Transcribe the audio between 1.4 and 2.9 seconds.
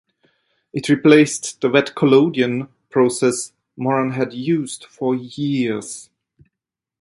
the wet collodion